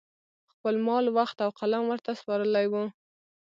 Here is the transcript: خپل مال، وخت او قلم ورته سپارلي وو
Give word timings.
خپل 0.53 0.75
مال، 0.87 1.05
وخت 1.17 1.37
او 1.45 1.49
قلم 1.59 1.83
ورته 1.87 2.11
سپارلي 2.19 2.65
وو 2.71 2.83